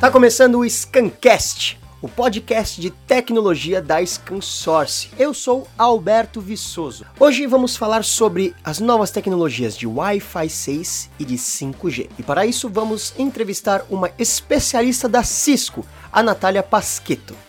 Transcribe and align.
Tá 0.00 0.12
começando 0.12 0.60
o 0.60 0.70
Scancast, 0.70 1.76
o 2.00 2.08
podcast 2.08 2.80
de 2.80 2.88
tecnologia 2.88 3.82
da 3.82 4.00
ScanSource. 4.06 5.10
Eu 5.18 5.34
sou 5.34 5.66
Alberto 5.76 6.40
Viçoso. 6.40 7.04
Hoje 7.18 7.48
vamos 7.48 7.76
falar 7.76 8.04
sobre 8.04 8.54
as 8.62 8.78
novas 8.78 9.10
tecnologias 9.10 9.76
de 9.76 9.88
Wi-Fi 9.88 10.48
6 10.48 11.10
e 11.18 11.24
de 11.24 11.34
5G. 11.34 12.10
E 12.16 12.22
para 12.22 12.46
isso 12.46 12.68
vamos 12.68 13.12
entrevistar 13.18 13.84
uma 13.90 14.08
especialista 14.16 15.08
da 15.08 15.24
Cisco, 15.24 15.84
a 16.12 16.22
Natália 16.22 16.62
Pasquetto. 16.62 17.47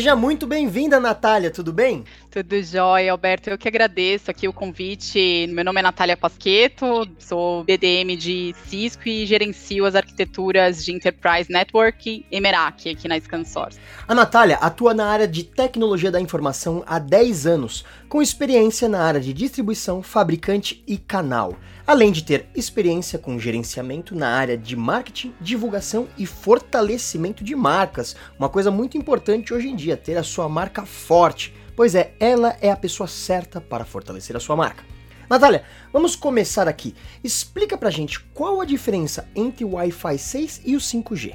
Seja 0.00 0.16
muito 0.16 0.46
bem-vinda, 0.46 0.98
Natália, 0.98 1.50
tudo 1.50 1.74
bem? 1.74 2.06
Tudo 2.30 2.62
jóia, 2.62 3.10
Alberto. 3.10 3.50
Eu 3.50 3.58
que 3.58 3.66
agradeço 3.66 4.30
aqui 4.30 4.46
o 4.46 4.52
convite. 4.52 5.48
Meu 5.50 5.64
nome 5.64 5.80
é 5.80 5.82
Natália 5.82 6.16
Pasqueto, 6.16 7.04
sou 7.18 7.64
BDM 7.64 8.16
de 8.16 8.54
Cisco 8.66 9.08
e 9.08 9.26
gerencio 9.26 9.84
as 9.84 9.96
arquiteturas 9.96 10.84
de 10.84 10.92
Enterprise 10.92 11.50
Network 11.50 12.24
e 12.30 12.40
Meraki 12.40 12.90
aqui 12.90 13.08
na 13.08 13.18
ScanSource. 13.18 13.80
A 14.06 14.14
Natália 14.14 14.58
atua 14.58 14.94
na 14.94 15.06
área 15.06 15.26
de 15.26 15.42
tecnologia 15.42 16.08
da 16.08 16.20
informação 16.20 16.84
há 16.86 17.00
10 17.00 17.48
anos, 17.48 17.84
com 18.08 18.22
experiência 18.22 18.88
na 18.88 19.02
área 19.02 19.20
de 19.20 19.32
distribuição, 19.32 20.00
fabricante 20.00 20.84
e 20.86 20.96
canal 20.98 21.58
além 21.90 22.12
de 22.12 22.22
ter 22.22 22.46
experiência 22.54 23.18
com 23.18 23.36
gerenciamento 23.36 24.14
na 24.14 24.28
área 24.28 24.56
de 24.56 24.76
marketing, 24.76 25.34
divulgação 25.40 26.06
e 26.16 26.24
fortalecimento 26.24 27.42
de 27.42 27.56
marcas. 27.56 28.14
Uma 28.38 28.48
coisa 28.48 28.70
muito 28.70 28.96
importante 28.96 29.52
hoje 29.52 29.68
em 29.68 29.74
dia, 29.74 29.96
ter 29.96 30.16
a 30.16 30.22
sua 30.22 30.48
marca 30.48 30.86
forte. 30.86 31.52
Pois 31.76 31.94
é, 31.94 32.14
ela 32.20 32.56
é 32.60 32.70
a 32.70 32.76
pessoa 32.76 33.06
certa 33.06 33.60
para 33.60 33.84
fortalecer 33.84 34.36
a 34.36 34.40
sua 34.40 34.56
marca. 34.56 34.84
Natália, 35.28 35.62
vamos 35.92 36.16
começar 36.16 36.66
aqui. 36.66 36.94
Explica 37.22 37.78
pra 37.78 37.88
gente 37.88 38.18
qual 38.34 38.60
a 38.60 38.64
diferença 38.64 39.28
entre 39.34 39.64
o 39.64 39.74
Wi-Fi 39.74 40.18
6 40.18 40.62
e 40.64 40.74
o 40.74 40.80
5G. 40.80 41.34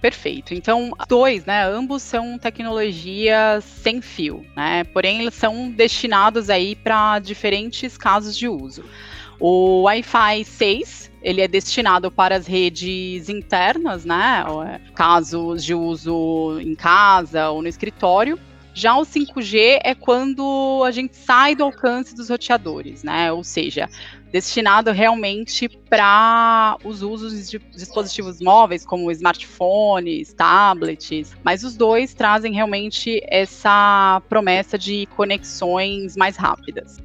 Perfeito. 0.00 0.52
Então, 0.52 0.90
dois, 1.08 1.44
né? 1.46 1.64
Ambos 1.64 2.02
são 2.02 2.38
tecnologias 2.38 3.64
sem 3.64 4.02
fio, 4.02 4.44
né? 4.56 4.84
Porém, 4.84 5.20
eles 5.20 5.34
são 5.34 5.70
destinados 5.70 6.50
aí 6.50 6.76
para 6.76 7.18
diferentes 7.18 7.96
casos 7.96 8.36
de 8.36 8.48
uso. 8.48 8.84
O 9.38 9.82
Wi-Fi 9.82 10.44
6 10.44 11.10
ele 11.22 11.40
é 11.40 11.48
destinado 11.48 12.10
para 12.10 12.36
as 12.36 12.46
redes 12.46 13.28
internas, 13.28 14.04
né? 14.04 14.44
É, 14.66 14.92
casos 14.92 15.64
de 15.64 15.74
uso 15.74 16.58
em 16.60 16.74
casa 16.74 17.50
ou 17.50 17.62
no 17.62 17.68
escritório. 17.68 18.38
Já 18.76 18.94
o 18.94 19.06
5G 19.06 19.80
é 19.82 19.94
quando 19.94 20.82
a 20.84 20.90
gente 20.90 21.16
sai 21.16 21.56
do 21.56 21.64
alcance 21.64 22.14
dos 22.14 22.28
roteadores, 22.28 23.02
né? 23.02 23.32
Ou 23.32 23.42
seja, 23.42 23.88
destinado 24.30 24.92
realmente 24.92 25.66
para 25.66 26.76
os 26.84 27.00
usos 27.00 27.48
de 27.48 27.58
dispositivos 27.74 28.38
móveis, 28.38 28.84
como 28.84 29.10
smartphones, 29.10 30.34
tablets, 30.34 31.34
mas 31.42 31.64
os 31.64 31.74
dois 31.74 32.12
trazem 32.12 32.52
realmente 32.52 33.18
essa 33.28 34.20
promessa 34.28 34.76
de 34.76 35.06
conexões 35.16 36.14
mais 36.14 36.36
rápidas. 36.36 36.98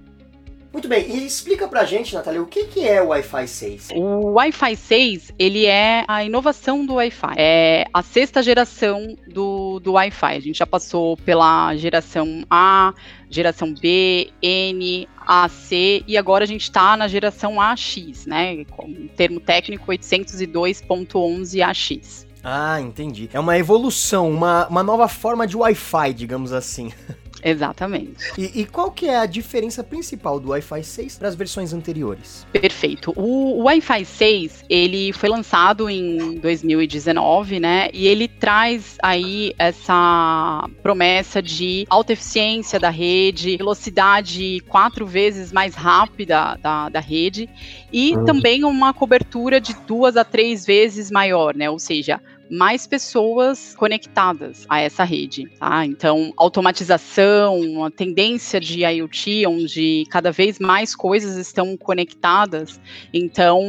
Muito 0.74 0.88
bem, 0.88 1.06
e 1.10 1.26
explica 1.26 1.68
pra 1.68 1.84
gente, 1.84 2.14
Natália, 2.14 2.42
o 2.42 2.46
que, 2.46 2.64
que 2.64 2.88
é 2.88 3.02
o 3.02 3.08
Wi-Fi 3.08 3.46
6? 3.46 3.90
O 3.94 4.32
Wi-Fi 4.32 4.78
6, 4.78 5.34
ele 5.38 5.66
é 5.66 6.06
a 6.08 6.24
inovação 6.24 6.86
do 6.86 6.94
Wi-Fi. 6.94 7.34
É 7.36 7.84
a 7.94 8.02
sexta 8.02 8.42
geração 8.42 9.18
do, 9.28 9.82
do 9.82 9.92
Wi-Fi. 9.94 10.38
A 10.38 10.40
gente 10.40 10.60
já 10.60 10.66
passou 10.66 11.18
pela 11.18 11.76
geração 11.76 12.46
A, 12.50 12.94
geração 13.30 13.74
B, 13.74 14.32
N, 14.42 15.10
AC 15.28 16.06
e 16.08 16.18
agora 16.18 16.46
a 16.46 16.48
gente 16.48 16.64
está 16.64 16.96
na 16.96 17.10
geração 17.10 17.60
AX, 17.60 18.26
né? 18.26 18.64
Com 18.66 19.10
termo 19.16 19.42
técnico 19.42 19.92
802.11ax. 19.92 22.26
Ah, 22.44 22.82
entendi. 22.82 23.30
É 23.34 23.40
uma 23.40 23.56
evolução, 23.58 24.32
uma, 24.32 24.68
uma 24.68 24.82
nova 24.82 25.08
forma 25.08 25.46
de 25.46 25.56
Wi-Fi, 25.58 26.14
digamos 26.14 26.54
assim. 26.54 26.92
Exatamente. 27.44 28.32
E, 28.38 28.62
e, 28.62 28.66
qual 28.66 28.92
que 28.92 29.08
é 29.08 29.18
a 29.18 29.26
diferença 29.26 29.84
principal 29.84 30.40
do 30.40 30.50
Wi-Fi 30.50 30.84
6 30.84 31.18
para 31.18 31.28
as 31.28 31.36
versões 31.36 31.74
anteriores? 31.74 32.46
Perfeito. 32.52 33.14
O, 33.16 33.60
o 33.60 33.64
Wi-Fi 33.64 34.06
6, 34.06 34.66
ele 34.70 35.12
foi 35.14 35.30
lançado 35.30 35.90
em 35.90 36.36
2019, 36.36 37.60
né? 37.60 37.90
E 37.94 38.08
ele 38.08 38.28
traz 38.28 38.98
aí 39.02 39.54
essa 39.58 40.68
promessa 40.84 41.42
de 41.42 41.86
alta 41.90 42.14
eficiência 42.14 42.80
da 42.80 42.90
rede, 42.90 43.58
velocidade 43.58 44.62
quatro 44.68 45.06
vezes 45.06 45.52
mais 45.52 45.76
rápida 45.76 46.58
da, 46.62 46.90
da 46.90 47.00
rede 47.00 47.50
e 47.92 48.16
hum. 48.16 48.26
também 48.26 48.64
uma 48.64 48.94
cobertura 48.94 49.60
de 49.60 49.74
duas 49.88 50.16
a 50.16 50.24
três 50.24 50.66
vezes 50.66 51.10
maior, 51.12 51.56
né? 51.56 51.70
Ou 51.70 51.80
seja, 51.80 52.22
mais 52.52 52.86
pessoas 52.86 53.74
conectadas 53.76 54.66
a 54.68 54.82
essa 54.82 55.06
rede. 55.06 55.48
Tá? 55.58 55.86
Então, 55.86 56.34
automatização, 56.36 57.60
uma 57.62 57.90
tendência 57.90 58.60
de 58.60 58.84
IoT, 58.84 59.48
onde 59.48 60.04
cada 60.10 60.32
vez 60.32 60.60
mais 60.60 60.94
coisas 60.94 61.38
estão 61.38 61.78
conectadas. 61.78 62.80
Então, 63.14 63.62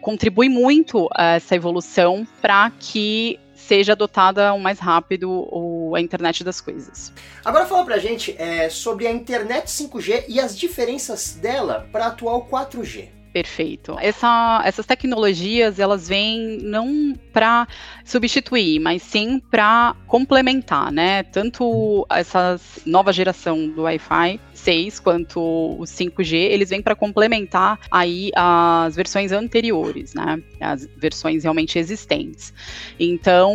contribui 0.00 0.48
muito 0.48 1.08
a 1.14 1.36
essa 1.36 1.54
evolução 1.54 2.26
para 2.42 2.70
que 2.70 3.38
seja 3.54 3.92
adotada 3.92 4.52
o 4.52 4.60
mais 4.60 4.78
rápido 4.78 5.48
a 5.94 6.00
internet 6.00 6.44
das 6.44 6.60
coisas. 6.60 7.12
Agora 7.44 7.66
fala 7.66 7.84
pra 7.84 7.98
gente 7.98 8.34
é, 8.38 8.68
sobre 8.68 9.06
a 9.06 9.10
internet 9.10 9.66
5G 9.66 10.24
e 10.28 10.38
as 10.38 10.56
diferenças 10.56 11.34
dela 11.34 11.88
para 11.90 12.04
a 12.04 12.08
atual 12.08 12.46
4G. 12.46 13.08
Perfeito. 13.36 13.98
Essa, 14.00 14.62
essas 14.64 14.86
tecnologias, 14.86 15.78
elas 15.78 16.08
vêm 16.08 16.58
não 16.62 17.12
para 17.34 17.68
substituir, 18.02 18.80
mas 18.80 19.02
sim 19.02 19.38
para 19.38 19.94
complementar, 20.06 20.90
né? 20.90 21.22
Tanto 21.22 22.06
essa 22.08 22.58
nova 22.86 23.12
geração 23.12 23.68
do 23.68 23.82
Wi-Fi 23.82 24.40
6 24.54 25.00
quanto 25.00 25.38
o 25.38 25.82
5G, 25.82 26.34
eles 26.34 26.70
vêm 26.70 26.80
para 26.80 26.96
complementar 26.96 27.78
aí 27.90 28.30
as 28.34 28.96
versões 28.96 29.32
anteriores, 29.32 30.14
né? 30.14 30.42
As 30.58 30.88
versões 30.96 31.42
realmente 31.42 31.78
existentes. 31.78 32.54
Então, 32.98 33.54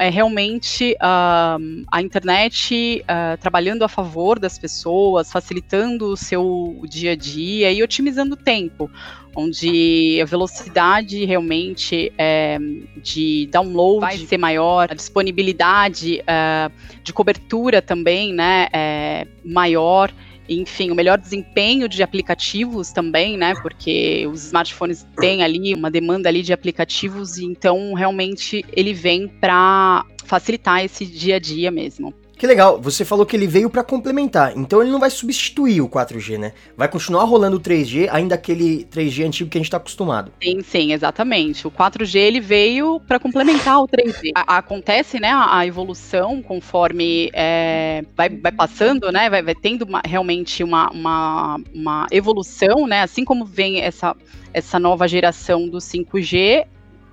é 0.00 0.10
realmente 0.10 0.96
uh, 0.96 1.84
a 1.92 2.02
internet 2.02 3.04
uh, 3.04 3.40
trabalhando 3.40 3.84
a 3.84 3.88
favor 3.88 4.40
das 4.40 4.58
pessoas, 4.58 5.30
facilitando 5.30 6.06
o 6.06 6.16
seu 6.16 6.82
dia 6.88 7.12
a 7.12 7.16
dia 7.16 7.70
e 7.70 7.80
otimizando 7.80 8.34
o 8.34 8.36
tempo 8.36 8.90
onde 9.34 10.18
a 10.20 10.24
velocidade 10.24 11.24
realmente 11.24 12.12
é, 12.18 12.58
de 13.02 13.48
download 13.52 14.00
vai 14.00 14.18
ser 14.18 14.38
maior, 14.38 14.88
a 14.90 14.94
disponibilidade 14.94 16.20
uh, 16.22 16.72
de 17.02 17.12
cobertura 17.12 17.80
também, 17.80 18.32
né, 18.32 18.68
é 18.72 19.26
maior 19.44 20.12
enfim, 20.52 20.90
o 20.90 20.96
melhor 20.96 21.16
desempenho 21.16 21.88
de 21.88 22.02
aplicativos 22.02 22.90
também, 22.90 23.36
né? 23.36 23.54
Porque 23.62 24.26
os 24.26 24.46
smartphones 24.46 25.06
têm 25.20 25.44
ali 25.44 25.72
uma 25.74 25.88
demanda 25.88 26.28
ali 26.28 26.42
de 26.42 26.52
aplicativos, 26.52 27.38
e 27.38 27.44
então 27.44 27.94
realmente 27.94 28.64
ele 28.72 28.92
vem 28.92 29.28
para 29.28 30.04
facilitar 30.24 30.84
esse 30.84 31.06
dia 31.06 31.36
a 31.36 31.38
dia 31.38 31.70
mesmo. 31.70 32.12
Que 32.40 32.46
legal, 32.46 32.80
você 32.80 33.04
falou 33.04 33.26
que 33.26 33.36
ele 33.36 33.46
veio 33.46 33.68
para 33.68 33.84
complementar, 33.84 34.56
então 34.56 34.80
ele 34.80 34.90
não 34.90 34.98
vai 34.98 35.10
substituir 35.10 35.82
o 35.82 35.88
4G, 35.90 36.38
né? 36.38 36.54
Vai 36.74 36.88
continuar 36.88 37.24
rolando 37.24 37.58
o 37.58 37.60
3G, 37.60 38.08
ainda 38.10 38.34
aquele 38.34 38.86
3G 38.86 39.26
antigo 39.26 39.50
que 39.50 39.58
a 39.58 39.60
gente 39.60 39.66
está 39.66 39.76
acostumado. 39.76 40.32
Sim, 40.42 40.62
sim, 40.62 40.92
exatamente. 40.94 41.66
O 41.66 41.70
4G 41.70 42.18
ele 42.18 42.40
veio 42.40 42.98
para 43.00 43.18
complementar 43.18 43.82
o 43.82 43.86
3G. 43.86 44.30
A, 44.34 44.56
acontece, 44.56 45.20
né, 45.20 45.28
a, 45.28 45.58
a 45.58 45.66
evolução 45.66 46.40
conforme 46.40 47.30
é, 47.34 48.06
vai, 48.16 48.30
vai 48.30 48.52
passando, 48.52 49.12
né? 49.12 49.28
Vai, 49.28 49.42
vai 49.42 49.54
tendo 49.54 49.82
uma, 49.82 50.00
realmente 50.02 50.64
uma, 50.64 50.90
uma, 50.92 51.60
uma 51.74 52.06
evolução, 52.10 52.86
né? 52.86 53.02
Assim 53.02 53.22
como 53.22 53.44
vem 53.44 53.82
essa, 53.82 54.16
essa 54.54 54.78
nova 54.78 55.06
geração 55.06 55.68
do 55.68 55.76
5G, 55.76 56.64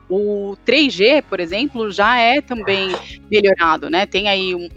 o 0.10 0.56
3G, 0.66 1.22
por 1.22 1.40
exemplo, 1.40 1.92
já 1.92 2.18
é 2.20 2.42
também 2.42 2.88
melhorado, 3.30 3.90
né? 3.90 4.06
Tem 4.06 4.28
aí 4.30 4.56
um, 4.56 4.70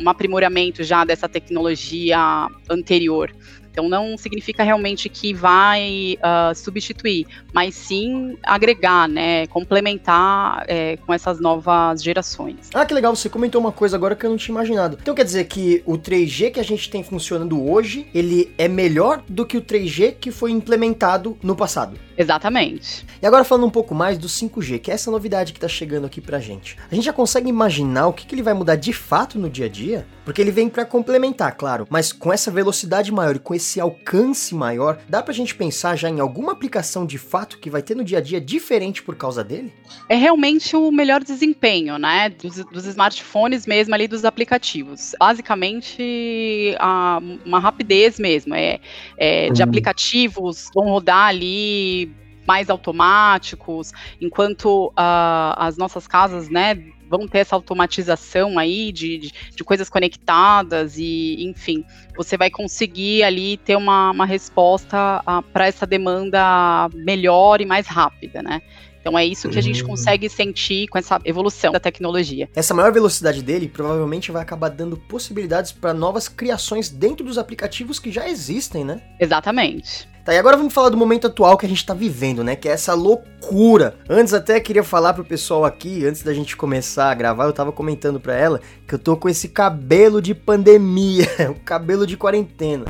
um 0.00 0.08
aprimoramento 0.08 0.82
já 0.82 1.04
dessa 1.04 1.28
tecnologia 1.28 2.48
anterior. 2.68 3.32
Então 3.72 3.88
não 3.88 4.16
significa 4.18 4.62
realmente 4.62 5.08
que 5.08 5.32
vai 5.32 6.18
uh, 6.18 6.54
substituir, 6.54 7.26
mas 7.52 7.74
sim 7.74 8.36
agregar, 8.42 9.08
né, 9.08 9.46
complementar 9.46 10.64
é, 10.68 10.98
com 10.98 11.12
essas 11.12 11.40
novas 11.40 12.02
gerações. 12.02 12.68
Ah, 12.74 12.84
que 12.84 12.92
legal, 12.92 13.16
você 13.16 13.30
comentou 13.30 13.60
uma 13.60 13.72
coisa 13.72 13.96
agora 13.96 14.14
que 14.14 14.26
eu 14.26 14.30
não 14.30 14.36
tinha 14.36 14.52
imaginado. 14.54 14.98
Então 15.00 15.14
quer 15.14 15.24
dizer 15.24 15.44
que 15.44 15.82
o 15.86 15.96
3G 15.96 16.52
que 16.52 16.60
a 16.60 16.64
gente 16.64 16.90
tem 16.90 17.02
funcionando 17.02 17.66
hoje, 17.66 18.06
ele 18.14 18.52
é 18.58 18.68
melhor 18.68 19.22
do 19.26 19.46
que 19.46 19.56
o 19.56 19.62
3G 19.62 20.16
que 20.20 20.30
foi 20.30 20.50
implementado 20.50 21.36
no 21.42 21.56
passado? 21.56 21.98
Exatamente. 22.16 23.06
E 23.22 23.26
agora 23.26 23.42
falando 23.42 23.66
um 23.66 23.70
pouco 23.70 23.94
mais 23.94 24.18
do 24.18 24.28
5G, 24.28 24.78
que 24.78 24.90
é 24.90 24.94
essa 24.94 25.10
novidade 25.10 25.52
que 25.52 25.58
está 25.58 25.68
chegando 25.68 26.06
aqui 26.06 26.20
pra 26.20 26.38
gente. 26.38 26.76
A 26.90 26.94
gente 26.94 27.04
já 27.04 27.12
consegue 27.12 27.48
imaginar 27.48 28.06
o 28.08 28.12
que, 28.12 28.26
que 28.26 28.34
ele 28.34 28.42
vai 28.42 28.52
mudar 28.52 28.76
de 28.76 28.92
fato 28.92 29.38
no 29.38 29.48
dia 29.48 29.66
a 29.66 29.68
dia? 29.68 30.06
Porque 30.24 30.40
ele 30.40 30.50
vem 30.50 30.68
para 30.68 30.84
complementar, 30.84 31.56
claro, 31.56 31.86
mas 31.90 32.12
com 32.12 32.32
essa 32.32 32.50
velocidade 32.50 33.10
maior 33.10 33.36
e 33.36 33.38
com 33.38 33.54
esse 33.54 33.61
alcance 33.80 34.54
maior, 34.54 34.98
dá 35.08 35.22
pra 35.22 35.32
gente 35.32 35.54
pensar 35.54 35.96
já 35.96 36.08
em 36.08 36.20
alguma 36.20 36.52
aplicação 36.52 37.06
de 37.06 37.18
fato 37.18 37.58
que 37.58 37.70
vai 37.70 37.82
ter 37.82 37.94
no 37.94 38.04
dia 38.04 38.18
a 38.18 38.20
dia 38.20 38.40
diferente 38.40 39.02
por 39.02 39.16
causa 39.16 39.42
dele? 39.42 39.72
É 40.08 40.16
realmente 40.16 40.74
o 40.76 40.90
melhor 40.90 41.22
desempenho, 41.22 41.98
né, 41.98 42.28
dos, 42.28 42.64
dos 42.66 42.86
smartphones 42.86 43.66
mesmo 43.66 43.94
ali, 43.94 44.08
dos 44.08 44.24
aplicativos. 44.24 45.12
Basicamente, 45.18 46.74
a, 46.78 47.20
uma 47.44 47.58
rapidez 47.58 48.18
mesmo, 48.18 48.54
é, 48.54 48.80
é 49.16 49.50
de 49.50 49.62
hum. 49.62 49.64
aplicativos 49.64 50.70
vão 50.74 50.88
rodar 50.88 51.28
ali 51.28 52.10
mais 52.46 52.68
automáticos, 52.68 53.92
enquanto 54.20 54.88
uh, 54.88 55.54
as 55.56 55.76
nossas 55.76 56.06
casas, 56.06 56.48
né, 56.48 56.74
vão 57.12 57.28
ter 57.28 57.40
essa 57.40 57.54
automatização 57.54 58.58
aí 58.58 58.90
de, 58.90 59.18
de, 59.18 59.32
de 59.54 59.62
coisas 59.62 59.90
conectadas 59.90 60.96
e, 60.96 61.44
enfim, 61.44 61.84
você 62.16 62.38
vai 62.38 62.50
conseguir 62.50 63.22
ali 63.22 63.58
ter 63.58 63.76
uma, 63.76 64.10
uma 64.12 64.24
resposta 64.24 65.22
para 65.52 65.66
essa 65.66 65.86
demanda 65.86 66.88
melhor 66.94 67.60
e 67.60 67.66
mais 67.66 67.86
rápida, 67.86 68.42
né? 68.42 68.62
Então 69.02 69.18
é 69.18 69.26
isso 69.26 69.48
que 69.48 69.58
a 69.58 69.62
gente 69.62 69.82
uhum. 69.82 69.88
consegue 69.90 70.28
sentir 70.28 70.86
com 70.86 70.96
essa 70.96 71.20
evolução 71.24 71.72
da 71.72 71.80
tecnologia. 71.80 72.48
Essa 72.54 72.72
maior 72.72 72.92
velocidade 72.92 73.42
dele 73.42 73.68
provavelmente 73.68 74.30
vai 74.30 74.40
acabar 74.40 74.68
dando 74.68 74.96
possibilidades 74.96 75.72
para 75.72 75.92
novas 75.92 76.28
criações 76.28 76.88
dentro 76.88 77.26
dos 77.26 77.36
aplicativos 77.36 77.98
que 77.98 78.12
já 78.12 78.28
existem, 78.28 78.84
né? 78.84 79.02
Exatamente. 79.18 80.08
Tá, 80.24 80.32
e 80.32 80.38
agora 80.38 80.56
vamos 80.56 80.72
falar 80.72 80.88
do 80.88 80.96
momento 80.96 81.26
atual 81.26 81.58
que 81.58 81.66
a 81.66 81.68
gente 81.68 81.84
tá 81.84 81.94
vivendo, 81.94 82.44
né? 82.44 82.54
Que 82.54 82.68
é 82.68 82.72
essa 82.72 82.94
loucura. 82.94 83.96
Antes 84.08 84.32
até 84.32 84.60
queria 84.60 84.84
falar 84.84 85.14
pro 85.14 85.24
pessoal 85.24 85.64
aqui, 85.64 86.06
antes 86.06 86.22
da 86.22 86.32
gente 86.32 86.56
começar 86.56 87.10
a 87.10 87.14
gravar, 87.14 87.46
eu 87.46 87.52
tava 87.52 87.72
comentando 87.72 88.20
pra 88.20 88.36
ela 88.36 88.60
que 88.86 88.94
eu 88.94 89.00
tô 89.00 89.16
com 89.16 89.28
esse 89.28 89.48
cabelo 89.48 90.22
de 90.22 90.32
pandemia, 90.32 91.26
o 91.50 91.58
cabelo 91.64 92.06
de 92.06 92.16
quarentena. 92.16 92.84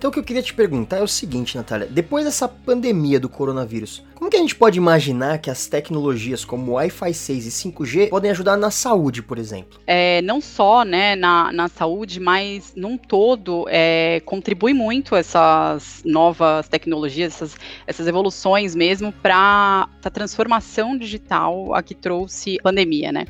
Então 0.00 0.08
o 0.08 0.12
que 0.14 0.18
eu 0.18 0.24
queria 0.24 0.42
te 0.42 0.54
perguntar 0.54 0.96
é 0.96 1.02
o 1.02 1.06
seguinte, 1.06 1.58
Natália. 1.58 1.86
Depois 1.86 2.24
dessa 2.24 2.48
pandemia 2.48 3.20
do 3.20 3.28
coronavírus, 3.28 4.02
como 4.14 4.30
que 4.30 4.36
a 4.36 4.40
gente 4.40 4.54
pode 4.54 4.78
imaginar 4.78 5.38
que 5.38 5.50
as 5.50 5.66
tecnologias 5.66 6.42
como 6.42 6.72
Wi-Fi 6.72 7.12
6 7.12 7.46
e 7.46 7.70
5G 7.70 8.08
podem 8.08 8.30
ajudar 8.30 8.56
na 8.56 8.70
saúde, 8.70 9.22
por 9.22 9.36
exemplo? 9.36 9.78
É, 9.86 10.22
não 10.22 10.40
só 10.40 10.84
né, 10.84 11.16
na, 11.16 11.52
na 11.52 11.68
saúde, 11.68 12.18
mas 12.18 12.72
num 12.74 12.96
todo 12.96 13.66
é, 13.68 14.22
contribui 14.24 14.72
muito 14.72 15.14
essas 15.14 16.02
novas 16.02 16.66
tecnologias, 16.66 17.34
essas, 17.34 17.56
essas 17.86 18.06
evoluções 18.06 18.74
mesmo 18.74 19.12
para 19.12 19.86
a 20.02 20.10
transformação 20.10 20.96
digital 20.96 21.74
a 21.74 21.82
que 21.82 21.94
trouxe 21.94 22.56
a 22.60 22.62
pandemia, 22.62 23.12
né? 23.12 23.26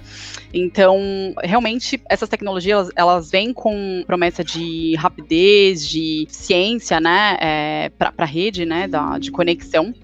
Então, 0.53 0.99
realmente, 1.43 2.01
essas 2.09 2.29
tecnologias, 2.29 2.79
elas, 2.79 2.91
elas 2.97 3.31
vêm 3.31 3.53
com 3.53 4.05
promessa 4.07 4.45
de 4.45 4.95
rapidez, 4.97 5.89
de 5.89 6.27
ciência, 6.29 6.60
né, 7.01 7.37
é, 7.41 7.91
para 7.97 8.13
a 8.19 8.25
rede, 8.25 8.65
né, 8.65 8.87
da, 8.87 9.19
de 9.19 9.31
conexão. 9.31 9.95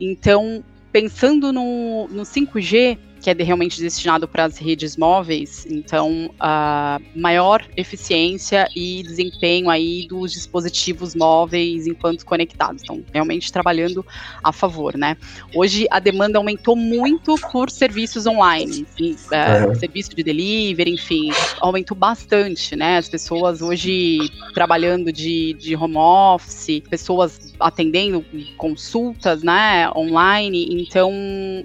Então, 0.00 0.62
pensando 0.92 1.52
no, 1.52 2.08
no 2.08 2.22
5G, 2.22 2.98
que 3.24 3.30
é 3.30 3.34
realmente 3.42 3.80
destinado 3.80 4.28
para 4.28 4.44
as 4.44 4.58
redes 4.58 4.98
móveis, 4.98 5.66
então 5.70 6.30
a 6.38 7.00
maior 7.16 7.66
eficiência 7.74 8.68
e 8.76 9.02
desempenho 9.02 9.70
aí 9.70 10.06
dos 10.06 10.30
dispositivos 10.30 11.14
móveis 11.14 11.86
enquanto 11.86 12.26
conectados. 12.26 12.82
Então, 12.82 13.02
realmente 13.14 13.50
trabalhando 13.50 14.04
a 14.42 14.52
favor, 14.52 14.94
né? 14.98 15.16
Hoje 15.54 15.86
a 15.90 16.00
demanda 16.00 16.36
aumentou 16.36 16.76
muito 16.76 17.36
por 17.50 17.70
serviços 17.70 18.26
online, 18.26 18.86
é, 19.32 19.74
serviço 19.76 20.14
de 20.14 20.22
delivery, 20.22 20.92
enfim, 20.92 21.30
aumentou 21.60 21.96
bastante, 21.96 22.76
né? 22.76 22.98
As 22.98 23.08
pessoas 23.08 23.62
hoje 23.62 24.18
trabalhando 24.52 25.10
de, 25.10 25.54
de 25.54 25.74
home 25.74 25.96
office, 25.96 26.82
pessoas 26.90 27.54
atendendo 27.58 28.22
consultas, 28.58 29.42
né, 29.42 29.88
online, 29.96 30.68
então 30.70 31.10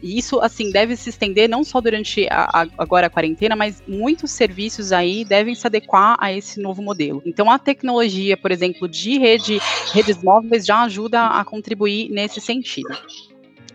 isso 0.01 0.39
assim 0.39 0.71
deve 0.71 0.95
se 0.95 1.09
estender 1.09 1.48
não 1.49 1.63
só 1.63 1.81
durante 1.81 2.27
a, 2.29 2.61
a, 2.61 2.67
agora 2.77 3.07
a 3.07 3.09
quarentena, 3.09 3.55
mas 3.55 3.83
muitos 3.87 4.31
serviços 4.31 4.91
aí 4.91 5.25
devem 5.25 5.55
se 5.55 5.65
adequar 5.67 6.15
a 6.19 6.31
esse 6.31 6.59
novo 6.59 6.81
modelo. 6.81 7.21
Então, 7.25 7.49
a 7.51 7.59
tecnologia, 7.59 8.37
por 8.37 8.51
exemplo, 8.51 8.87
de 8.87 9.17
rede, 9.17 9.59
redes 9.93 10.21
móveis 10.23 10.65
já 10.65 10.83
ajuda 10.83 11.27
a 11.27 11.43
contribuir 11.43 12.09
nesse 12.09 12.39
sentido. 12.39 12.89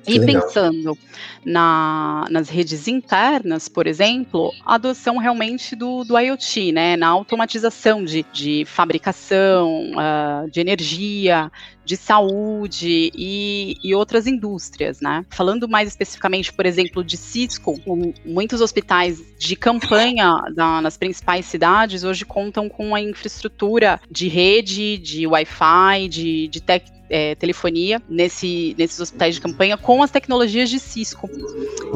E 0.07 0.21
pensando 0.21 0.97
na, 1.45 2.27
nas 2.31 2.49
redes 2.49 2.89
internas, 2.89 3.69
por 3.69 3.87
exemplo, 3.87 4.53
a 4.65 4.75
adoção 4.75 5.19
realmente 5.19 5.75
do, 5.75 6.05
do 6.05 6.19
IoT, 6.19 6.73
né, 6.73 6.97
na 6.97 7.09
automatização 7.09 8.05
de, 8.05 8.25
de 8.33 8.65
fabricação, 8.67 9.93
uh, 9.93 10.51
de 10.51 10.61
energia, 10.61 11.51
de 11.85 11.97
saúde 11.97 13.13
e, 13.15 13.77
e, 13.85 13.95
outras 13.95 14.27
indústrias, 14.27 15.01
né? 15.01 15.25
Falando 15.29 15.69
mais 15.69 15.89
especificamente, 15.89 16.53
por 16.53 16.65
exemplo, 16.65 17.05
de 17.05 17.17
Cisco, 17.17 17.79
muitos 18.25 18.61
hospitais 18.61 19.23
de 19.39 19.55
campanha 19.55 20.41
da, 20.55 20.81
nas 20.81 20.97
principais 20.97 21.45
cidades 21.45 22.03
hoje 22.03 22.25
contam 22.25 22.69
com 22.69 22.95
a 22.95 23.01
infraestrutura 23.01 24.01
de 24.11 24.29
rede, 24.29 24.97
de 24.97 25.27
Wi-Fi, 25.27 26.09
de, 26.09 26.49
de 26.49 26.63
tec, 26.63 26.94
é, 27.09 27.35
telefonia 27.35 28.01
nesse, 28.09 28.75
nesses 28.79 28.99
hospitais 29.01 29.35
de 29.35 29.41
campanha 29.41 29.77
com 29.77 30.03
as 30.03 30.11
tecnologias 30.11 30.71
de 30.71 30.79
Cisco. 30.79 31.29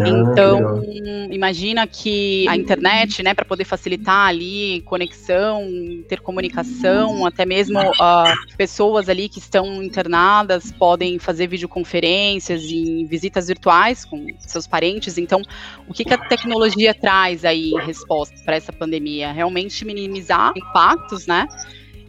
Ah, 0.00 0.08
então, 0.08 0.82
imagina 1.30 1.86
que 1.86 2.46
a 2.48 2.56
internet, 2.56 3.22
né, 3.22 3.34
para 3.34 3.44
poder 3.44 3.64
facilitar 3.64 4.28
ali 4.28 4.82
conexão, 4.82 5.64
intercomunicação, 5.64 7.26
até 7.26 7.44
mesmo 7.44 7.80
uh, 7.80 8.56
pessoas 8.56 9.08
ali 9.08 9.28
que 9.28 9.38
estão 9.38 9.82
internadas 9.82 10.70
podem 10.72 11.18
fazer 11.18 11.46
videoconferências 11.46 12.62
e 12.64 13.04
visitas 13.04 13.48
virtuais 13.48 14.04
com 14.04 14.26
seus 14.38 14.66
parentes. 14.66 15.18
Então, 15.18 15.42
o 15.88 15.94
que, 15.94 16.04
que 16.04 16.14
a 16.14 16.18
tecnologia 16.18 16.94
traz 16.94 17.44
aí 17.44 17.70
em 17.70 17.80
resposta 17.80 18.36
para 18.44 18.56
essa 18.56 18.72
pandemia? 18.72 19.32
Realmente 19.32 19.84
minimizar 19.84 20.52
impactos, 20.56 21.26
né? 21.26 21.46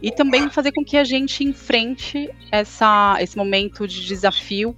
E 0.02 0.10
também 0.10 0.48
fazer 0.48 0.72
com 0.72 0.84
que 0.84 0.96
a 0.96 1.04
gente 1.04 1.44
enfrente 1.44 2.30
essa, 2.50 3.16
esse 3.20 3.36
momento 3.36 3.86
de 3.86 4.04
desafio 4.06 4.74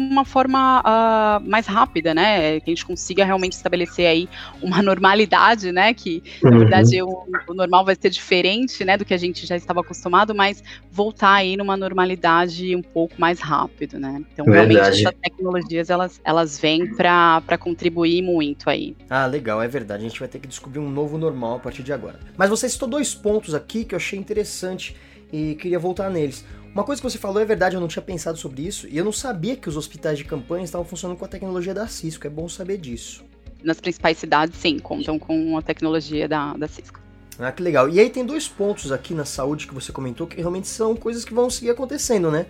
uma 0.00 0.24
forma 0.24 0.80
uh, 0.80 1.48
mais 1.48 1.66
rápida, 1.66 2.14
né? 2.14 2.60
Que 2.60 2.70
a 2.70 2.74
gente 2.74 2.86
consiga 2.86 3.24
realmente 3.24 3.52
estabelecer 3.52 4.06
aí 4.06 4.28
uma 4.62 4.80
normalidade, 4.82 5.72
né? 5.72 5.92
Que 5.94 6.22
na 6.42 6.50
uhum. 6.50 6.58
verdade 6.58 7.02
o, 7.02 7.26
o, 7.48 7.54
normal 7.54 7.84
vai 7.84 7.96
ser 8.00 8.10
diferente, 8.10 8.84
né? 8.84 8.96
Do 8.96 9.04
que 9.04 9.14
a 9.14 9.18
gente 9.18 9.46
já 9.46 9.56
estava 9.56 9.80
acostumado, 9.80 10.34
mas 10.34 10.62
voltar 10.90 11.34
aí 11.34 11.56
numa 11.56 11.76
normalidade 11.76 12.74
um 12.74 12.82
pouco 12.82 13.14
mais 13.18 13.40
rápido, 13.40 13.98
né? 13.98 14.22
Então 14.32 14.44
verdade. 14.44 14.74
realmente 14.74 15.00
essas 15.00 15.14
tecnologias 15.20 15.90
elas, 15.90 16.20
elas 16.24 16.58
vêm 16.58 16.94
para 16.94 17.58
contribuir 17.58 18.22
muito 18.22 18.70
aí. 18.70 18.96
Ah, 19.08 19.26
legal, 19.26 19.62
é 19.62 19.68
verdade. 19.68 20.04
A 20.04 20.08
gente 20.08 20.18
vai 20.18 20.28
ter 20.28 20.38
que 20.38 20.48
descobrir 20.48 20.78
um 20.78 20.90
novo 20.90 21.18
normal 21.18 21.56
a 21.56 21.58
partir 21.60 21.82
de 21.82 21.92
agora. 21.92 22.18
Mas 22.36 22.48
você 22.48 22.68
citou 22.68 22.88
dois 22.88 23.14
pontos 23.14 23.54
aqui 23.54 23.84
que 23.84 23.94
eu 23.94 23.96
achei 23.96 24.18
interessante 24.18 24.96
e 25.32 25.54
queria 25.54 25.78
voltar 25.78 26.10
neles. 26.10 26.44
Uma 26.72 26.84
coisa 26.84 27.02
que 27.02 27.08
você 27.08 27.18
falou 27.18 27.42
é 27.42 27.44
verdade, 27.44 27.74
eu 27.74 27.80
não 27.80 27.88
tinha 27.88 28.02
pensado 28.02 28.38
sobre 28.38 28.62
isso 28.62 28.86
e 28.88 28.96
eu 28.96 29.04
não 29.04 29.12
sabia 29.12 29.56
que 29.56 29.68
os 29.68 29.76
hospitais 29.76 30.18
de 30.18 30.24
campanha 30.24 30.64
estavam 30.64 30.86
funcionando 30.86 31.18
com 31.18 31.24
a 31.24 31.28
tecnologia 31.28 31.74
da 31.74 31.88
Cisco. 31.88 32.26
É 32.26 32.30
bom 32.30 32.48
saber 32.48 32.78
disso. 32.78 33.24
Nas 33.62 33.80
principais 33.80 34.16
cidades, 34.18 34.58
sim, 34.58 34.78
contam 34.78 35.18
com 35.18 35.58
a 35.58 35.62
tecnologia 35.62 36.28
da, 36.28 36.54
da 36.54 36.68
Cisco. 36.68 37.00
Ah, 37.38 37.50
que 37.50 37.62
legal. 37.62 37.88
E 37.88 37.98
aí 37.98 38.08
tem 38.08 38.24
dois 38.24 38.46
pontos 38.46 38.92
aqui 38.92 39.14
na 39.14 39.24
saúde 39.24 39.66
que 39.66 39.74
você 39.74 39.90
comentou 39.90 40.26
que 40.26 40.36
realmente 40.36 40.68
são 40.68 40.94
coisas 40.94 41.24
que 41.24 41.34
vão 41.34 41.48
seguir 41.50 41.70
acontecendo, 41.70 42.30
né? 42.30 42.46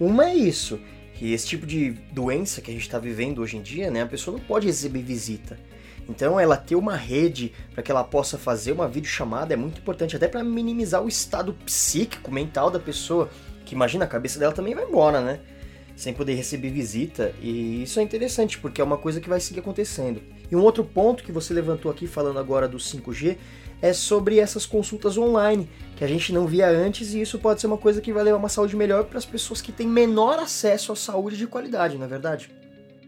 Uma 0.00 0.30
é 0.30 0.34
isso, 0.34 0.80
que 1.14 1.32
esse 1.32 1.46
tipo 1.46 1.66
de 1.66 1.90
doença 2.12 2.60
que 2.60 2.70
a 2.70 2.74
gente 2.74 2.82
está 2.82 2.98
vivendo 2.98 3.40
hoje 3.40 3.56
em 3.56 3.62
dia, 3.62 3.90
né? 3.90 4.02
A 4.02 4.06
pessoa 4.06 4.38
não 4.38 4.44
pode 4.44 4.66
receber 4.66 5.02
visita. 5.02 5.58
Então, 6.08 6.40
ela 6.40 6.56
ter 6.56 6.74
uma 6.74 6.96
rede 6.96 7.52
para 7.74 7.82
que 7.82 7.90
ela 7.90 8.02
possa 8.02 8.38
fazer 8.38 8.72
uma 8.72 8.88
videochamada 8.88 9.52
é 9.52 9.56
muito 9.56 9.78
importante, 9.78 10.16
até 10.16 10.26
para 10.26 10.42
minimizar 10.42 11.02
o 11.02 11.08
estado 11.08 11.52
psíquico, 11.66 12.30
mental 12.30 12.70
da 12.70 12.80
pessoa 12.80 13.28
que 13.68 13.74
imagina, 13.74 14.06
a 14.06 14.08
cabeça 14.08 14.38
dela 14.38 14.52
também 14.52 14.74
vai 14.74 14.84
embora, 14.84 15.20
né? 15.20 15.40
Sem 15.94 16.14
poder 16.14 16.34
receber 16.34 16.70
visita. 16.70 17.34
E 17.42 17.82
isso 17.82 18.00
é 18.00 18.02
interessante, 18.02 18.58
porque 18.58 18.80
é 18.80 18.84
uma 18.84 18.96
coisa 18.96 19.20
que 19.20 19.28
vai 19.28 19.40
seguir 19.40 19.60
acontecendo. 19.60 20.22
E 20.50 20.56
um 20.56 20.62
outro 20.62 20.82
ponto 20.82 21.22
que 21.22 21.30
você 21.30 21.52
levantou 21.52 21.90
aqui, 21.90 22.06
falando 22.06 22.38
agora 22.38 22.66
do 22.66 22.78
5G, 22.78 23.36
é 23.82 23.92
sobre 23.92 24.38
essas 24.38 24.64
consultas 24.64 25.18
online, 25.18 25.68
que 25.96 26.02
a 26.02 26.08
gente 26.08 26.32
não 26.32 26.46
via 26.46 26.66
antes, 26.68 27.12
e 27.12 27.20
isso 27.20 27.38
pode 27.38 27.60
ser 27.60 27.66
uma 27.66 27.76
coisa 27.76 28.00
que 28.00 28.12
vai 28.12 28.24
levar 28.24 28.38
uma 28.38 28.48
saúde 28.48 28.74
melhor 28.74 29.04
para 29.04 29.18
as 29.18 29.26
pessoas 29.26 29.60
que 29.60 29.70
têm 29.70 29.86
menor 29.86 30.38
acesso 30.38 30.90
à 30.90 30.96
saúde 30.96 31.36
de 31.36 31.46
qualidade, 31.46 31.98
não 31.98 32.06
é 32.06 32.08
verdade? 32.08 32.50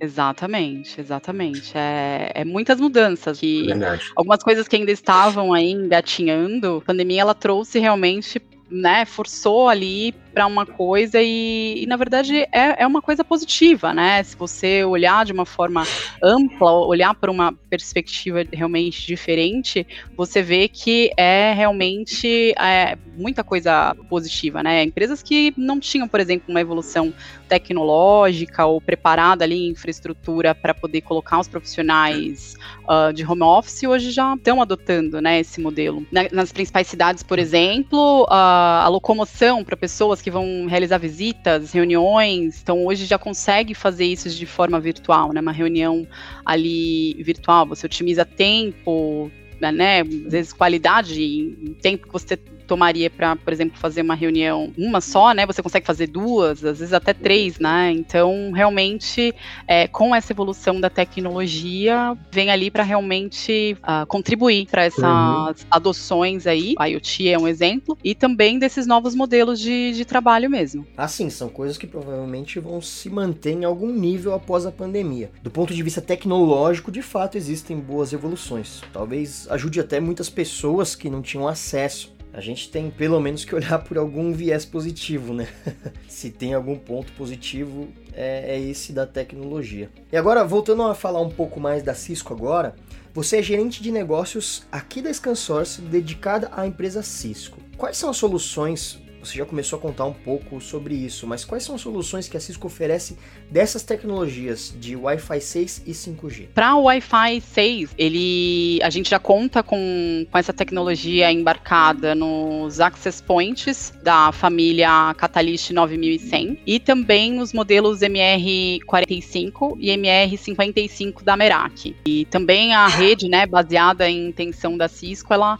Exatamente, 0.03 0.99
exatamente. 0.99 1.77
É, 1.77 2.33
é 2.35 2.45
muitas 2.45 2.81
mudanças. 2.81 3.39
Que 3.39 3.67
Verdade. 3.67 4.11
Algumas 4.17 4.43
coisas 4.43 4.67
que 4.67 4.77
ainda 4.77 4.91
estavam 4.91 5.53
aí 5.53 5.71
engatinhando, 5.71 6.79
a 6.79 6.81
pandemia 6.87 7.21
ela 7.21 7.35
trouxe 7.35 7.79
realmente 7.79 8.41
né, 8.71 9.05
forçou 9.05 9.69
ali 9.69 10.15
para 10.33 10.47
uma 10.47 10.65
coisa 10.65 11.21
e, 11.21 11.83
e 11.83 11.87
na 11.87 11.97
verdade 11.97 12.37
é, 12.53 12.83
é, 12.83 12.87
uma 12.87 13.03
coisa 13.03 13.25
positiva, 13.25 13.93
né? 13.93 14.23
Se 14.23 14.37
você 14.37 14.85
olhar 14.85 15.25
de 15.25 15.33
uma 15.33 15.45
forma 15.45 15.85
ampla, 16.23 16.73
olhar 16.73 17.15
para 17.15 17.31
uma 17.31 17.53
perspectiva 17.69 18.45
realmente 18.53 19.07
diferente, 19.07 19.87
você 20.17 20.41
vê 20.41 20.69
que 20.69 21.11
é 21.17 21.53
realmente 21.53 22.53
é, 22.59 22.97
muita 23.17 23.43
coisa 23.43 23.95
positiva, 24.09 24.63
né? 24.63 24.83
Empresas 24.85 25.23
que 25.23 25.53
não 25.57 25.81
tinham, 25.81 26.07
por 26.07 26.21
exemplo, 26.21 26.45
uma 26.49 26.61
evolução 26.61 27.13
tecnológica 27.49 28.65
ou 28.65 28.81
preparada 28.81 29.45
ali 29.45 29.69
infraestrutura 29.69 30.55
para 30.55 30.73
poder 30.73 31.01
colocar 31.01 31.41
os 31.41 31.49
profissionais 31.49 32.55
uh, 32.85 33.13
de 33.13 33.25
home 33.25 33.43
office, 33.43 33.83
hoje 33.83 34.11
já 34.13 34.35
estão 34.35 34.63
adotando, 34.63 35.21
né, 35.21 35.41
esse 35.41 35.61
modelo. 35.61 36.07
Na, 36.13 36.27
nas 36.31 36.53
principais 36.53 36.87
cidades, 36.87 37.23
por 37.23 37.39
exemplo, 37.39 38.23
uh, 38.25 38.60
a 38.85 38.89
locomoção 38.89 39.65
para 39.65 39.77
pessoas 39.77 40.21
que 40.21 40.31
vão 40.31 40.67
realizar 40.67 40.99
visitas, 40.99 41.73
reuniões, 41.73 42.61
então 42.63 42.85
hoje 42.85 43.05
já 43.07 43.19
consegue 43.19 43.75
fazer 43.75 44.05
isso 44.05 44.29
de 44.31 44.47
forma 44.47 44.79
virtual, 44.81 45.33
né? 45.33 45.41
Uma 45.41 45.53
reunião 45.53 46.07
ali 46.45 47.15
virtual, 47.23 47.67
você 47.67 47.87
otimiza 47.87 48.25
tempo, 48.25 49.31
né? 49.61 50.01
Às 50.01 50.33
vezes 50.33 50.53
qualidade, 50.53 51.77
tempo 51.83 52.07
que 52.07 52.13
você 52.13 52.39
tomaria 52.71 53.11
para, 53.11 53.35
por 53.35 53.53
exemplo, 53.53 53.77
fazer 53.77 54.01
uma 54.01 54.15
reunião 54.15 54.73
uma 54.79 55.01
só, 55.01 55.33
né? 55.35 55.45
Você 55.45 55.61
consegue 55.61 55.85
fazer 55.85 56.07
duas, 56.07 56.65
às 56.65 56.79
vezes 56.79 56.93
até 56.93 57.13
três, 57.13 57.59
né? 57.59 57.91
Então, 57.91 58.53
realmente, 58.53 59.35
é, 59.67 59.89
com 59.89 60.15
essa 60.15 60.33
evolução 60.33 60.81
da 60.81 60.89
tecnologia, 60.89 62.17
vem 62.31 62.49
ali 62.49 62.71
para 62.71 62.85
realmente 62.85 63.77
uh, 63.83 64.07
contribuir 64.07 64.69
para 64.71 64.85
essas 64.85 65.03
uhum. 65.03 65.67
adoções 65.69 66.47
aí. 66.47 66.77
A 66.79 66.87
IoT 66.87 67.29
é 67.29 67.37
um 67.37 67.49
exemplo 67.49 67.99
e 68.05 68.15
também 68.15 68.57
desses 68.57 68.87
novos 68.87 69.17
modelos 69.17 69.59
de, 69.59 69.91
de 69.93 70.05
trabalho 70.05 70.49
mesmo. 70.49 70.87
Assim, 70.97 71.29
são 71.29 71.49
coisas 71.49 71.77
que 71.77 71.89
provavelmente 71.89 72.61
vão 72.61 72.81
se 72.81 73.11
manter 73.11 73.51
em 73.51 73.65
algum 73.65 73.93
nível 73.93 74.33
após 74.33 74.65
a 74.65 74.71
pandemia. 74.71 75.29
Do 75.43 75.51
ponto 75.51 75.75
de 75.75 75.83
vista 75.83 76.01
tecnológico, 76.01 76.93
de 76.93 77.03
fato 77.03 77.37
existem 77.37 77.77
boas 77.81 78.13
evoluções. 78.13 78.81
Talvez 78.93 79.49
ajude 79.51 79.81
até 79.81 79.99
muitas 79.99 80.31
pessoas 80.31 80.95
que 80.95 81.11
não 81.11 81.21
tinham 81.21 81.49
acesso 81.49 82.20
a 82.41 82.43
gente 82.43 82.71
tem 82.71 82.91
pelo 82.91 83.21
menos 83.21 83.45
que 83.45 83.55
olhar 83.55 83.79
por 83.81 83.99
algum 83.99 84.33
viés 84.33 84.65
positivo, 84.65 85.35
né? 85.35 85.47
Se 86.09 86.31
tem 86.31 86.55
algum 86.55 86.77
ponto 86.77 87.13
positivo, 87.13 87.89
é, 88.15 88.57
é, 88.57 88.59
esse 88.59 88.95
da 88.95 89.07
tecnologia. 89.07 89.91
E 90.11 90.17
agora, 90.17 90.43
voltando 90.43 90.83
a 90.85 90.95
falar 90.95 91.21
um 91.21 91.29
pouco 91.29 91.61
mais 91.61 91.83
da 91.83 91.93
Cisco 91.93 92.33
agora, 92.33 92.75
você 93.13 93.39
é 93.39 93.43
gerente 93.43 93.83
de 93.83 93.93
negócios 93.93 94.63
aqui 94.73 95.03
da 95.03 95.13
ScanSource 95.13 95.83
dedicada 95.83 96.51
à 96.57 96.67
empresa 96.67 97.03
Cisco. 97.03 97.59
Quais 97.77 97.99
são 97.99 98.09
as 98.09 98.17
soluções 98.17 98.99
você 99.21 99.39
já 99.39 99.45
começou 99.45 99.79
a 99.79 99.83
contar 99.83 100.07
um 100.07 100.13
pouco 100.13 100.61
sobre 100.61 100.95
isso, 100.95 101.27
mas 101.27 101.45
quais 101.45 101.63
são 101.63 101.75
as 101.75 101.81
soluções 101.81 102.29
que 102.29 102.37
a 102.37 102.41
Cisco 102.41 102.67
oferece 102.67 103.17
dessas 103.51 103.83
tecnologias 103.83 104.75
de 104.79 104.97
Wi-Fi 104.97 105.41
6 105.41 105.83
e 105.87 105.93
5G? 105.93 106.49
Para 106.55 106.75
o 106.75 106.85
Wi-Fi 106.85 107.41
6, 107.41 107.91
ele, 107.99 108.81
a 108.83 108.91
gente 108.91 109.11
já 109.11 109.19
conta 109.19 109.63
com, 109.63 110.27
com 110.31 110.39
essa 110.39 110.53
tecnologia 110.53 111.31
embarcada 111.31 112.15
nos 112.15 112.81
access 112.81 113.23
points 113.23 113.93
da 114.03 114.33
família 114.33 115.15
Catalyst 115.15 115.71
9100 115.71 116.59
e 116.67 116.81
também 116.81 117.41
os 117.41 117.53
modelos 117.53 118.01
MR45 118.01 119.77
e 119.79 119.91
MR55 119.91 121.23
da 121.23 121.37
Merak. 121.37 121.95
E 122.07 122.25
também 122.27 122.75
a 122.75 122.87
rede, 122.89 123.29
né, 123.29 123.47
baseada 123.47 124.09
em 124.09 124.33
tensão 124.33 124.77
da 124.77 124.89
Cisco, 124.89 125.35
ela 125.35 125.59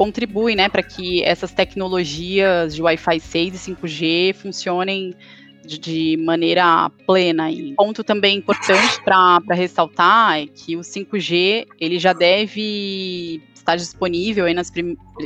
contribui 0.00 0.56
né, 0.56 0.66
para 0.66 0.82
que 0.82 1.22
essas 1.24 1.52
tecnologias 1.52 2.74
de 2.74 2.80
Wi-Fi 2.80 3.20
6 3.20 3.68
e 3.68 3.72
5G 3.74 4.34
funcionem 4.34 5.14
de, 5.62 5.78
de 5.78 6.16
maneira 6.16 6.90
plena. 7.06 7.50
E 7.50 7.74
ponto 7.74 8.02
também 8.02 8.38
importante 8.38 8.98
para 9.04 9.42
ressaltar 9.50 10.38
é 10.40 10.46
que 10.46 10.74
o 10.74 10.80
5G 10.80 11.66
ele 11.78 11.98
já 11.98 12.14
deve 12.14 13.42
estar 13.54 13.76
disponível 13.76 14.46
aí 14.46 14.54
nas, 14.54 14.72